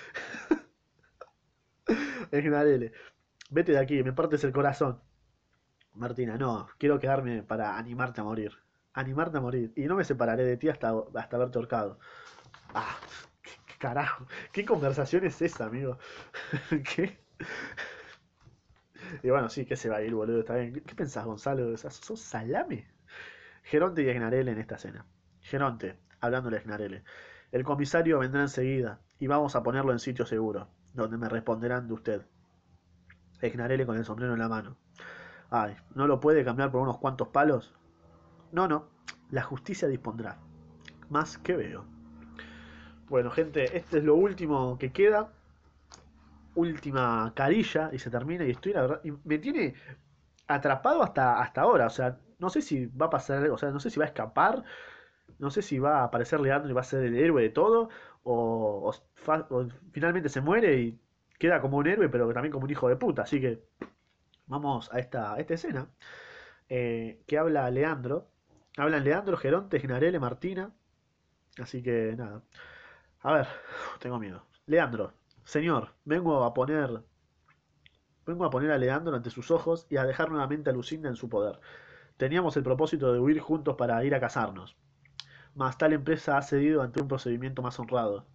Es 2.30 2.92
Vete 3.50 3.72
de 3.72 3.78
aquí, 3.78 4.02
me 4.02 4.12
partes 4.12 4.44
el 4.44 4.52
corazón. 4.52 5.00
Martina, 5.94 6.36
no, 6.38 6.68
quiero 6.78 6.98
quedarme 6.98 7.42
para 7.42 7.78
animarte 7.78 8.20
a 8.20 8.24
morir. 8.24 8.52
Animarte 8.94 9.38
a 9.38 9.40
morir. 9.40 9.72
Y 9.76 9.86
no 9.86 9.96
me 9.96 10.04
separaré 10.04 10.44
de 10.44 10.56
ti 10.56 10.68
hasta, 10.68 10.94
hasta 11.14 11.36
haberte 11.36 11.58
ahorcado. 11.58 11.98
Ah, 12.74 12.96
Carajo, 13.78 14.26
¿qué 14.52 14.64
conversación 14.66 15.24
es 15.26 15.42
esa, 15.42 15.66
amigo? 15.66 15.98
¿Qué? 16.96 17.18
Y 19.22 19.30
bueno, 19.30 19.48
sí, 19.48 19.64
que 19.64 19.76
se 19.76 19.88
va 19.88 19.96
a 19.98 20.02
ir, 20.02 20.14
boludo, 20.14 20.40
está 20.40 20.56
bien. 20.56 20.72
¿Qué 20.84 20.94
pensás, 20.94 21.24
Gonzalo? 21.24 21.76
¿Sos 21.76 22.20
salame? 22.20 22.86
Geronte 23.62 24.02
y 24.02 24.08
Esnarele 24.08 24.52
en 24.52 24.58
esta 24.58 24.78
cena. 24.78 25.06
Geronte, 25.40 25.98
hablándole 26.20 26.56
a 26.56 26.60
Esnarele. 26.60 27.04
El 27.52 27.64
comisario 27.64 28.18
vendrá 28.18 28.42
enseguida 28.42 29.00
y 29.18 29.26
vamos 29.26 29.56
a 29.56 29.62
ponerlo 29.62 29.92
en 29.92 29.98
sitio 29.98 30.26
seguro, 30.26 30.68
donde 30.94 31.16
me 31.16 31.28
responderán 31.28 31.88
de 31.88 31.94
usted. 31.94 32.26
Esnarele 33.40 33.86
con 33.86 33.96
el 33.96 34.04
sombrero 34.04 34.32
en 34.32 34.38
la 34.38 34.48
mano. 34.48 34.76
Ay, 35.50 35.76
¿no 35.94 36.06
lo 36.06 36.20
puede 36.20 36.44
cambiar 36.44 36.70
por 36.70 36.82
unos 36.82 36.98
cuantos 36.98 37.28
palos? 37.28 37.74
No, 38.52 38.68
no, 38.68 38.88
la 39.30 39.42
justicia 39.42 39.88
dispondrá. 39.88 40.38
Más 41.08 41.38
que 41.38 41.56
veo. 41.56 41.84
Bueno, 43.08 43.30
gente, 43.30 43.76
este 43.76 43.98
es 43.98 44.04
lo 44.04 44.14
último 44.14 44.78
que 44.78 44.92
queda. 44.92 45.32
Última 46.54 47.32
carilla 47.34 47.90
y 47.92 47.98
se 47.98 48.10
termina. 48.10 48.44
Y 48.44 48.50
estoy, 48.50 48.72
la 48.72 48.82
verdad, 48.82 49.00
y 49.04 49.12
me 49.24 49.38
tiene 49.38 49.74
atrapado 50.46 51.02
hasta, 51.02 51.40
hasta 51.40 51.62
ahora. 51.62 51.86
O 51.86 51.90
sea, 51.90 52.18
no 52.38 52.50
sé 52.50 52.62
si 52.62 52.86
va 52.86 53.06
a 53.06 53.10
pasar, 53.10 53.48
o 53.50 53.58
sea, 53.58 53.70
no 53.70 53.80
sé 53.80 53.90
si 53.90 53.98
va 53.98 54.06
a 54.06 54.08
escapar. 54.08 54.64
No 55.38 55.50
sé 55.50 55.62
si 55.62 55.78
va 55.78 56.00
a 56.00 56.04
aparecer 56.04 56.40
Leandro 56.40 56.70
y 56.70 56.74
va 56.74 56.80
a 56.82 56.84
ser 56.84 57.04
el 57.04 57.16
héroe 57.16 57.42
de 57.42 57.50
todo. 57.50 57.90
O, 58.24 58.92
finalmente 59.92 60.28
se 60.28 60.40
muere 60.40 60.80
y 60.80 61.00
queda 61.38 61.60
como 61.60 61.78
un 61.78 61.86
héroe, 61.86 62.08
pero 62.08 62.32
también 62.32 62.52
como 62.52 62.64
un 62.64 62.70
hijo 62.70 62.88
de 62.88 62.96
puta. 62.96 63.22
Así 63.22 63.40
que 63.40 63.62
vamos 64.46 64.92
a 64.92 64.98
esta, 64.98 65.36
esta 65.38 65.54
escena. 65.54 65.88
Eh, 66.68 67.22
que 67.26 67.38
habla 67.38 67.70
Leandro. 67.70 68.30
Hablan 68.76 69.04
Leandro, 69.04 69.36
Geronte, 69.36 69.80
Ginarele, 69.80 70.18
Martina. 70.20 70.72
Así 71.58 71.82
que 71.82 72.14
nada. 72.16 72.42
A 73.22 73.32
ver, 73.32 73.46
tengo 74.00 74.18
miedo. 74.18 74.44
Leandro, 74.66 75.14
señor, 75.44 75.94
vengo 76.04 76.44
a 76.44 76.54
poner. 76.54 77.02
Vengo 78.26 78.44
a 78.44 78.50
poner 78.50 78.70
a 78.72 78.78
Leandro 78.78 79.16
ante 79.16 79.30
sus 79.30 79.50
ojos 79.50 79.86
y 79.88 79.96
a 79.96 80.04
dejar 80.04 80.30
nuevamente 80.30 80.70
a 80.70 80.72
Lucinda 80.72 81.08
en 81.08 81.16
su 81.16 81.28
poder. 81.28 81.60
Teníamos 82.18 82.56
el 82.56 82.64
propósito 82.64 83.12
de 83.12 83.20
huir 83.20 83.38
juntos 83.38 83.76
para 83.76 84.04
ir 84.04 84.12
a 84.12 84.18
casarnos. 84.20 84.76
Mas 85.54 85.78
tal 85.78 85.92
empresa 85.92 86.36
ha 86.36 86.42
cedido 86.42 86.82
ante 86.82 87.00
un 87.00 87.06
procedimiento 87.06 87.62
más 87.62 87.78
honrado. 87.78 88.26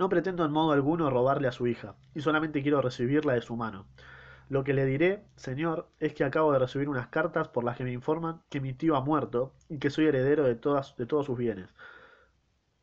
No 0.00 0.08
pretendo 0.08 0.44
en 0.44 0.50
modo 0.50 0.72
alguno 0.72 1.08
robarle 1.08 1.46
a 1.46 1.52
su 1.52 1.68
hija, 1.68 1.94
y 2.12 2.22
solamente 2.22 2.60
quiero 2.60 2.82
recibirla 2.82 3.34
de 3.34 3.42
su 3.42 3.54
mano. 3.54 3.86
Lo 4.48 4.64
que 4.64 4.74
le 4.74 4.84
diré, 4.84 5.22
señor, 5.36 5.88
es 6.00 6.12
que 6.12 6.24
acabo 6.24 6.52
de 6.52 6.58
recibir 6.58 6.88
unas 6.88 7.06
cartas 7.06 7.46
por 7.46 7.62
las 7.62 7.76
que 7.76 7.84
me 7.84 7.92
informan 7.92 8.42
que 8.50 8.60
mi 8.60 8.72
tío 8.72 8.96
ha 8.96 9.00
muerto 9.00 9.54
y 9.68 9.78
que 9.78 9.90
soy 9.90 10.06
heredero 10.06 10.42
de, 10.42 10.56
todas, 10.56 10.96
de 10.96 11.06
todos 11.06 11.26
sus 11.26 11.38
bienes. 11.38 11.68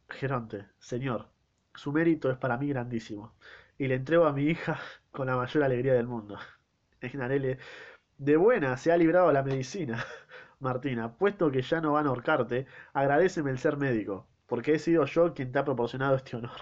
Geronte, 0.07 0.65
señor, 0.79 1.27
su 1.75 1.91
mérito 1.91 2.31
es 2.31 2.37
para 2.37 2.57
mí 2.57 2.69
grandísimo, 2.69 3.33
y 3.77 3.87
le 3.87 3.95
entrego 3.95 4.27
a 4.27 4.31
mi 4.31 4.43
hija 4.45 4.79
con 5.11 5.27
la 5.27 5.35
mayor 5.35 5.63
alegría 5.63 5.93
del 5.93 6.07
mundo. 6.07 6.37
De 8.19 8.37
buena 8.37 8.77
se 8.77 8.91
ha 8.91 8.97
librado 8.97 9.31
la 9.31 9.43
medicina. 9.43 10.05
Martina, 10.59 11.17
puesto 11.17 11.51
que 11.51 11.61
ya 11.61 11.81
no 11.81 11.93
van 11.93 12.05
a 12.05 12.09
ahorcarte, 12.09 12.67
agradeceme 12.93 13.49
el 13.49 13.59
ser 13.59 13.77
médico, 13.77 14.27
porque 14.45 14.73
he 14.75 14.79
sido 14.79 15.05
yo 15.05 15.33
quien 15.33 15.51
te 15.51 15.59
ha 15.59 15.65
proporcionado 15.65 16.15
este 16.17 16.35
honor. 16.35 16.59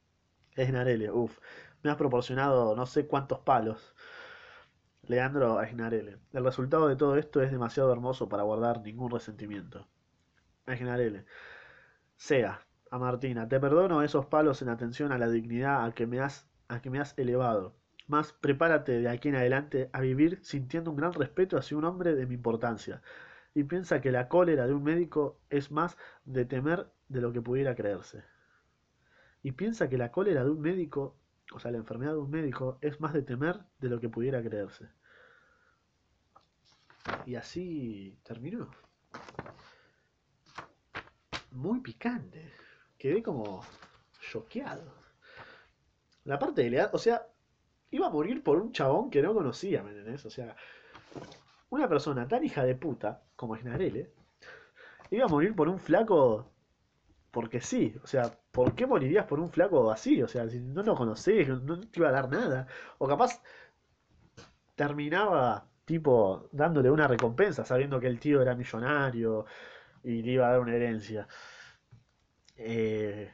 Esnarele, 0.56 1.10
uff, 1.10 1.38
me 1.82 1.90
has 1.90 1.96
proporcionado 1.96 2.76
no 2.76 2.86
sé 2.86 3.06
cuántos 3.06 3.40
palos. 3.40 3.94
Leandro 5.02 5.62
Esnarele, 5.62 6.18
el 6.32 6.44
resultado 6.44 6.88
de 6.88 6.96
todo 6.96 7.16
esto 7.16 7.42
es 7.42 7.50
demasiado 7.50 7.90
hermoso 7.92 8.28
para 8.28 8.42
guardar 8.42 8.82
ningún 8.82 9.10
resentimiento. 9.10 9.88
Esnarele, 10.66 11.24
sea, 12.16 12.60
a 12.90 12.98
Martina, 12.98 13.48
te 13.48 13.60
perdono 13.60 14.02
esos 14.02 14.26
palos 14.26 14.60
en 14.62 14.68
atención 14.68 15.12
a 15.12 15.18
la 15.18 15.28
dignidad 15.30 15.86
a 15.86 15.92
que 15.92 16.06
me 16.06 16.20
has, 16.20 16.46
a 16.68 16.82
que 16.82 16.90
me 16.90 17.00
has 17.00 17.16
elevado. 17.18 17.77
Mas 18.08 18.32
prepárate 18.32 19.00
de 19.00 19.08
aquí 19.08 19.28
en 19.28 19.36
adelante 19.36 19.90
a 19.92 20.00
vivir 20.00 20.40
sintiendo 20.42 20.90
un 20.90 20.96
gran 20.96 21.12
respeto 21.12 21.56
hacia 21.56 21.76
un 21.76 21.84
hombre 21.84 22.14
de 22.14 22.26
mi 22.26 22.34
importancia. 22.34 23.02
Y 23.54 23.64
piensa 23.64 24.00
que 24.00 24.10
la 24.10 24.28
cólera 24.28 24.66
de 24.66 24.74
un 24.74 24.82
médico 24.82 25.40
es 25.50 25.70
más 25.70 25.96
de 26.24 26.44
temer 26.44 26.90
de 27.08 27.20
lo 27.20 27.32
que 27.32 27.42
pudiera 27.42 27.74
creerse. 27.74 28.24
Y 29.42 29.52
piensa 29.52 29.88
que 29.88 29.98
la 29.98 30.10
cólera 30.10 30.42
de 30.42 30.50
un 30.50 30.60
médico, 30.60 31.16
o 31.52 31.60
sea, 31.60 31.70
la 31.70 31.78
enfermedad 31.78 32.12
de 32.12 32.18
un 32.18 32.30
médico, 32.30 32.78
es 32.80 33.00
más 33.00 33.12
de 33.12 33.22
temer 33.22 33.60
de 33.78 33.88
lo 33.88 34.00
que 34.00 34.08
pudiera 34.08 34.42
creerse. 34.42 34.88
Y 37.26 37.36
así 37.36 38.18
terminó. 38.24 38.70
Muy 41.52 41.80
picante 41.80 42.52
quedé 42.98 43.22
como 43.22 43.64
choqueado. 44.20 44.92
La 46.24 46.38
parte 46.38 46.62
de 46.62 46.70
Leandro, 46.70 46.96
o 46.96 46.98
sea, 46.98 47.26
iba 47.90 48.06
a 48.06 48.10
morir 48.10 48.42
por 48.42 48.58
un 48.58 48.72
chabón 48.72 49.10
que 49.10 49.22
no 49.22 49.34
conocía, 49.34 49.82
¿me 49.82 49.90
entendés? 49.90 50.24
O 50.26 50.30
sea, 50.30 50.56
una 51.70 51.88
persona 51.88 52.26
tan 52.28 52.44
hija 52.44 52.64
de 52.64 52.74
puta 52.74 53.22
como 53.36 53.56
Snarele 53.56 54.10
iba 55.10 55.24
a 55.24 55.28
morir 55.28 55.54
por 55.54 55.68
un 55.68 55.78
flaco 55.78 56.50
porque 57.30 57.60
sí, 57.60 57.94
o 58.02 58.06
sea, 58.06 58.32
¿por 58.50 58.74
qué 58.74 58.86
morirías 58.86 59.26
por 59.26 59.38
un 59.38 59.50
flaco 59.50 59.90
así? 59.90 60.22
O 60.22 60.28
sea, 60.28 60.48
si 60.48 60.58
no 60.60 60.82
lo 60.82 60.94
conocés, 60.94 61.48
no 61.48 61.78
te 61.80 62.00
iba 62.00 62.08
a 62.08 62.12
dar 62.12 62.30
nada. 62.30 62.66
O 62.98 63.06
capaz 63.06 63.42
terminaba 64.74 65.68
tipo 65.84 66.48
dándole 66.52 66.90
una 66.90 67.06
recompensa, 67.06 67.64
sabiendo 67.64 68.00
que 68.00 68.06
el 68.06 68.18
tío 68.18 68.42
era 68.42 68.54
millonario 68.54 69.46
y 70.02 70.22
le 70.22 70.32
iba 70.32 70.48
a 70.48 70.52
dar 70.52 70.60
una 70.60 70.74
herencia. 70.74 71.28
Eh, 72.56 73.30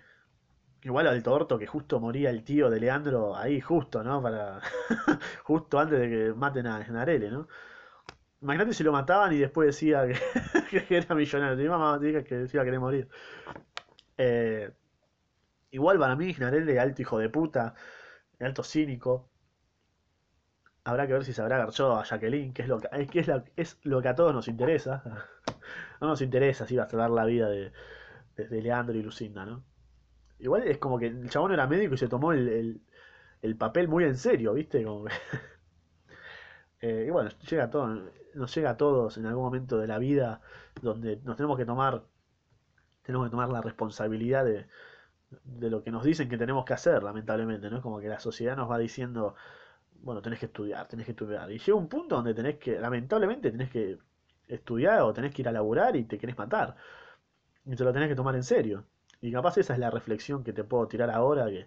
igual 0.84 1.06
al 1.06 1.22
torto 1.22 1.58
que 1.58 1.66
justo 1.66 1.98
moría 1.98 2.30
el 2.30 2.44
tío 2.44 2.70
de 2.70 2.78
Leandro 2.78 3.36
ahí, 3.36 3.60
justo, 3.60 4.04
¿no? 4.04 4.22
Para 4.22 4.60
justo 5.42 5.78
antes 5.78 5.98
de 5.98 6.08
que 6.08 6.34
maten 6.34 6.66
a 6.66 6.84
Snarele, 6.84 7.30
¿no? 7.30 7.48
Imagínate 8.42 8.74
si 8.74 8.84
lo 8.84 8.92
mataban 8.92 9.32
y 9.32 9.38
después 9.38 9.66
decía 9.68 10.06
que, 10.06 10.86
era 10.94 11.14
millonario. 11.14 11.56
Mi 11.56 11.68
mamá 11.68 11.98
que 12.00 12.36
decía 12.36 12.64
que 12.64 12.78
morir. 12.78 13.08
Eh, 14.18 14.70
igual 15.70 15.98
para 15.98 16.16
mí, 16.16 16.34
Snarele, 16.34 16.78
alto 16.78 17.02
hijo 17.02 17.18
de 17.18 17.30
puta, 17.30 17.74
alto 18.40 18.62
cínico. 18.62 19.30
Habrá 20.84 21.06
que 21.06 21.14
ver 21.14 21.24
si 21.24 21.32
se 21.32 21.40
habrá 21.40 21.56
agarchado 21.56 21.96
a 21.96 22.04
Jacqueline, 22.04 22.52
que 22.52 22.62
es 22.62 22.68
lo 22.68 22.78
que, 22.80 22.88
es, 23.14 23.28
es 23.56 23.78
lo 23.84 24.02
que 24.02 24.08
a 24.08 24.14
todos 24.14 24.34
nos 24.34 24.48
interesa. 24.48 25.02
no 26.02 26.08
nos 26.08 26.20
interesa 26.20 26.66
si 26.66 26.76
va 26.76 26.84
a 26.84 26.90
salvar 26.90 27.10
la 27.10 27.24
vida 27.24 27.48
de, 27.48 27.72
de 28.36 28.62
Leandro 28.62 28.94
y 28.94 29.02
Lucinda, 29.02 29.46
¿no? 29.46 29.64
Igual 30.38 30.62
es 30.64 30.78
como 30.78 30.98
que 30.98 31.06
el 31.06 31.30
chabón 31.30 31.52
era 31.52 31.66
médico 31.66 31.94
y 31.94 31.98
se 31.98 32.08
tomó 32.08 32.32
el, 32.32 32.80
papel 33.58 33.88
muy 33.88 34.04
en 34.04 34.16
serio, 34.16 34.54
¿viste? 34.54 34.84
Como 34.84 35.06
eh, 36.80 37.04
y 37.06 37.10
bueno, 37.10 37.30
llega 37.48 37.70
todo, 37.70 38.10
nos 38.34 38.54
llega 38.54 38.70
a 38.70 38.76
todos 38.76 39.16
en 39.18 39.26
algún 39.26 39.44
momento 39.44 39.78
de 39.78 39.86
la 39.86 39.98
vida 39.98 40.40
donde 40.82 41.20
nos 41.24 41.36
tenemos 41.36 41.56
que 41.56 41.64
tomar, 41.64 42.04
tenemos 43.02 43.26
que 43.26 43.30
tomar 43.30 43.48
la 43.50 43.60
responsabilidad 43.62 44.44
de, 44.44 44.66
de 45.44 45.70
lo 45.70 45.82
que 45.82 45.90
nos 45.90 46.04
dicen 46.04 46.28
que 46.28 46.38
tenemos 46.38 46.64
que 46.64 46.74
hacer, 46.74 47.02
lamentablemente, 47.02 47.70
¿no? 47.70 47.76
Es 47.76 47.82
como 47.82 48.00
que 48.00 48.08
la 48.08 48.20
sociedad 48.20 48.56
nos 48.56 48.70
va 48.70 48.78
diciendo, 48.78 49.34
bueno, 50.02 50.22
tenés 50.22 50.38
que 50.40 50.46
estudiar, 50.46 50.88
tenés 50.88 51.06
que 51.06 51.12
estudiar. 51.12 51.50
Y 51.50 51.58
llega 51.58 51.76
un 51.76 51.88
punto 51.88 52.16
donde 52.16 52.34
tenés 52.34 52.58
que, 52.58 52.78
lamentablemente, 52.78 53.50
tenés 53.50 53.70
que 53.70 53.98
estudiar 54.48 55.02
o 55.02 55.12
tenés 55.12 55.34
que 55.34 55.42
ir 55.42 55.48
a 55.48 55.52
laburar 55.52 55.96
y 55.96 56.04
te 56.04 56.18
querés 56.18 56.36
matar 56.36 56.76
y 57.64 57.76
te 57.76 57.84
lo 57.84 57.92
tenés 57.92 58.08
que 58.08 58.14
tomar 58.14 58.34
en 58.34 58.42
serio. 58.42 58.84
Y 59.24 59.32
capaz 59.32 59.56
esa 59.56 59.72
es 59.72 59.78
la 59.78 59.90
reflexión 59.90 60.44
que 60.44 60.52
te 60.52 60.64
puedo 60.64 60.86
tirar 60.86 61.10
ahora, 61.10 61.46
que, 61.46 61.66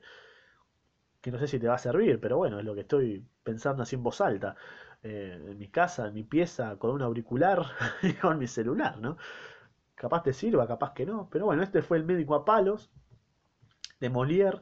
que 1.22 1.32
no 1.32 1.40
sé 1.40 1.48
si 1.48 1.60
te 1.60 1.68
va 1.68 1.76
a 1.76 1.78
servir, 1.80 2.20
pero 2.20 2.38
bueno, 2.38 2.60
es 2.60 2.66
lo 2.66 2.74
que 2.76 2.82
estoy 2.82 3.26
pensando 3.44 3.84
así 3.84 3.96
en 3.96 4.04
voz 4.04 4.22
alta. 4.22 4.56
Eh, 5.04 5.40
en 5.52 5.58
mi 5.58 5.68
casa, 5.70 6.08
en 6.08 6.14
mi 6.14 6.24
pieza, 6.24 6.78
con 6.78 6.92
un 6.92 7.02
auricular 7.02 7.66
y 8.04 8.14
con 8.14 8.38
mi 8.38 8.48
celular, 8.48 8.98
¿no? 9.00 9.18
Capaz 9.96 10.24
te 10.24 10.34
sirva, 10.34 10.68
capaz 10.68 10.94
que 10.94 11.06
no. 11.06 11.30
Pero 11.32 11.46
bueno, 11.46 11.64
este 11.64 11.82
fue 11.82 11.98
el 11.98 12.06
médico 12.06 12.36
a 12.36 12.46
palos 12.46 12.92
de 14.00 14.10
Molière, 14.10 14.62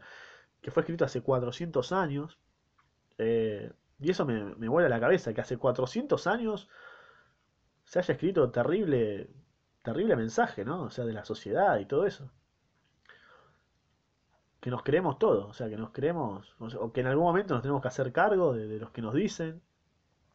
que 0.62 0.72
fue 0.72 0.82
escrito 0.84 1.06
hace 1.06 1.22
400 1.22 1.92
años. 1.92 2.40
Eh, 3.20 3.72
y 4.00 4.12
eso 4.12 4.26
me, 4.26 4.56
me 4.56 4.70
vuela 4.70 4.90
la 4.90 5.00
cabeza, 5.00 5.34
que 5.34 5.42
hace 5.42 5.58
400 5.58 6.28
años 6.28 6.70
se 7.86 8.00
haya 8.00 8.14
escrito 8.14 8.52
terrible 8.52 9.30
terrible 9.82 10.16
mensaje, 10.16 10.66
¿no? 10.66 10.84
O 10.84 10.90
sea, 10.90 11.06
de 11.06 11.14
la 11.14 11.26
sociedad 11.26 11.78
y 11.80 11.86
todo 11.86 12.06
eso. 12.06 12.32
Que 14.66 14.72
nos 14.72 14.82
creemos 14.82 15.20
todo, 15.20 15.48
o 15.50 15.54
sea, 15.54 15.70
que 15.70 15.78
nos 15.78 15.92
creemos, 15.92 16.56
o, 16.60 16.92
que 16.92 17.02
en 17.02 17.06
algún 17.06 17.26
momento 17.26 17.54
nos 17.54 17.62
tenemos 17.62 17.84
que 17.84 17.88
hacer 17.88 18.12
cargo 18.12 18.56
de, 18.56 18.80
los 18.80 18.90
que 18.90 19.04
nos 19.04 19.14
dicen, 19.14 19.62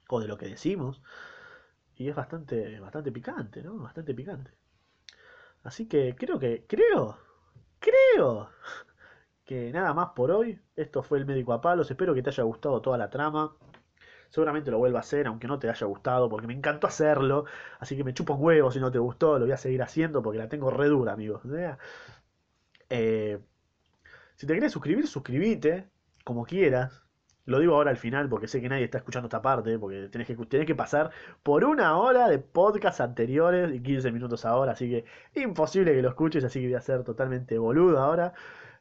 o 0.09 0.21
de 0.21 0.29
lo 0.29 0.39
que 0.39 0.47
decimos. 0.47 1.03
Y 1.97 2.09
es 2.09 2.15
bastante, 2.15 2.79
bastante 2.79 3.11
picante, 3.11 3.61
¿no? 3.61 3.77
Bastante 3.79 4.15
picante. 4.15 4.53
Así 5.65 5.89
que 5.89 6.15
creo 6.15 6.39
que, 6.39 6.65
creo, 6.69 7.19
creo 7.81 8.51
que 9.45 9.73
nada 9.73 9.95
más 9.95 10.11
por 10.15 10.31
hoy. 10.31 10.61
Esto 10.77 11.03
fue 11.03 11.19
el 11.19 11.27
médico 11.27 11.53
a 11.53 11.61
palos. 11.61 11.91
Espero 11.91 12.15
que 12.15 12.23
te 12.23 12.31
haya 12.31 12.45
gustado 12.45 12.81
toda 12.81 12.99
la 12.99 13.11
trama. 13.11 13.57
Seguramente 14.29 14.71
lo 14.71 14.79
vuelva 14.79 15.01
a 15.01 15.03
hacer, 15.03 15.27
aunque 15.27 15.49
no 15.49 15.59
te 15.59 15.69
haya 15.69 15.87
gustado, 15.89 16.29
porque 16.29 16.47
me 16.47 16.55
encantó 16.55 16.87
hacerlo. 16.87 17.47
Así 17.81 17.97
que 17.97 18.05
me 18.05 18.15
chupo 18.15 18.35
un 18.35 18.45
huevo 18.45 18.71
si 18.71 18.79
no 18.79 18.93
te 18.93 19.01
gustó, 19.01 19.41
lo 19.41 19.47
voy 19.47 19.55
a 19.55 19.57
seguir 19.57 19.83
haciendo 19.83 20.23
porque 20.23 20.39
la 20.39 20.49
tengo 20.49 20.71
re 20.71 20.87
dura, 20.87 21.15
amigos. 21.15 21.43
Eh, 22.91 23.41
Si 24.41 24.47
te 24.47 24.55
querés 24.55 24.73
suscribir, 24.73 25.07
suscríbete, 25.07 25.91
como 26.25 26.47
quieras. 26.47 27.03
Lo 27.45 27.59
digo 27.59 27.75
ahora 27.75 27.91
al 27.91 27.99
final 27.99 28.27
porque 28.31 28.49
sé 28.49 28.63
que 28.63 28.71
nadie 28.71 28.85
está 28.85 28.97
escuchando 28.97 29.27
esta 29.27 29.43
parte, 29.43 29.79
porque 29.79 30.09
tenés 30.09 30.27
que, 30.27 30.65
que 30.65 30.75
pasar 30.75 31.11
por 31.43 31.63
una 31.63 31.99
hora 31.99 32.27
de 32.27 32.39
podcast 32.39 33.03
anteriores 33.03 33.71
y 33.71 33.83
15 33.83 34.11
minutos 34.11 34.47
ahora, 34.47 34.73
así 34.73 34.89
que 34.89 35.05
imposible 35.43 35.93
que 35.93 36.01
lo 36.01 36.09
escuches, 36.09 36.43
así 36.43 36.59
que 36.59 36.69
voy 36.69 36.75
a 36.77 36.81
ser 36.81 37.05
totalmente 37.05 37.59
boludo 37.59 37.99
ahora. 37.99 38.33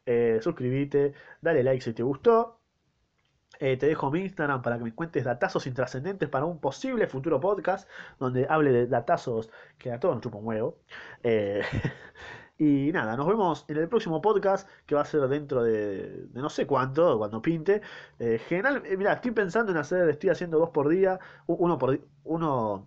Eh, 0.05 0.39
suscríbete, 0.41 1.13
dale 1.41 1.61
like 1.61 1.83
si 1.83 1.91
te 1.91 2.03
gustó. 2.03 2.61
Eh, 3.59 3.75
te 3.75 3.87
dejo 3.87 4.09
mi 4.11 4.21
Instagram 4.21 4.61
para 4.61 4.77
que 4.77 4.85
me 4.85 4.95
cuentes 4.95 5.25
datazos 5.25 5.67
intrascendentes 5.67 6.29
para 6.29 6.45
un 6.45 6.61
posible 6.61 7.05
futuro 7.07 7.41
podcast 7.41 7.89
donde 8.17 8.47
hable 8.49 8.71
de 8.71 8.87
datazos 8.87 9.49
que 9.77 9.91
a 9.91 9.99
todos 9.99 10.15
nos 10.15 10.23
chupa 10.23 10.37
un 10.37 10.45
huevo. 10.47 10.77
Eh, 11.21 11.61
y 12.59 12.91
nada, 12.91 13.15
nos 13.15 13.25
vemos 13.25 13.63
en 13.69 13.77
el 13.77 13.87
próximo 13.87 14.21
podcast 14.21 14.69
que 14.85 14.93
va 14.93 15.01
a 15.01 15.05
ser 15.05 15.21
dentro 15.29 15.63
de, 15.63 16.25
de 16.27 16.41
no 16.41 16.49
sé 16.49 16.67
cuánto, 16.67 17.17
cuando 17.17 17.41
pinte. 17.41 17.81
Eh, 18.19 18.37
general, 18.37 18.83
eh, 18.85 18.97
mira, 18.97 19.13
estoy 19.13 19.31
pensando 19.31 19.71
en 19.71 19.77
hacer, 19.77 20.09
estoy 20.09 20.29
haciendo 20.29 20.59
dos 20.59 20.69
por 20.71 20.89
día, 20.89 21.19
uno 21.47 21.77
por 21.77 22.01
uno, 22.25 22.85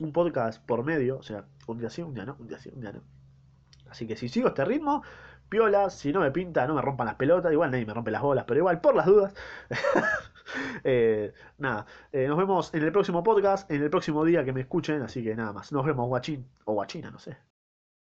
un 0.00 0.12
podcast 0.12 0.62
por 0.66 0.84
medio, 0.84 1.16
o 1.16 1.22
sea, 1.22 1.46
un 1.66 1.78
día 1.78 1.88
sí, 1.88 2.02
un 2.02 2.12
día 2.12 2.26
no, 2.26 2.36
un 2.38 2.46
día 2.46 2.58
sí, 2.58 2.70
un 2.74 2.82
día 2.82 2.92
no. 2.92 3.00
Así 3.88 4.06
que 4.06 4.16
si 4.16 4.28
sigo 4.28 4.48
este 4.48 4.66
ritmo, 4.66 5.02
piola, 5.48 5.88
si 5.88 6.12
no 6.12 6.20
me 6.20 6.30
pinta, 6.30 6.66
no 6.66 6.74
me 6.74 6.82
rompan 6.82 7.06
las 7.06 7.16
pelotas, 7.16 7.50
igual 7.50 7.70
nadie 7.70 7.86
me 7.86 7.94
rompe 7.94 8.10
las 8.10 8.20
bolas, 8.20 8.44
pero 8.46 8.58
igual, 8.60 8.80
por 8.82 8.94
las 8.94 9.06
dudas. 9.06 9.34
Eh, 10.84 11.34
nada, 11.58 11.86
eh, 12.12 12.28
nos 12.28 12.38
vemos 12.38 12.72
en 12.72 12.84
el 12.84 12.92
próximo 12.92 13.24
podcast, 13.24 13.68
en 13.68 13.82
el 13.82 13.90
próximo 13.90 14.24
día 14.24 14.44
que 14.44 14.52
me 14.52 14.60
escuchen, 14.60 15.02
así 15.02 15.24
que 15.24 15.34
nada 15.34 15.52
más. 15.52 15.72
Nos 15.72 15.84
vemos, 15.84 16.06
guachín 16.06 16.46
o 16.64 16.74
guachina, 16.74 17.10
no 17.10 17.18
sé. 17.18 17.36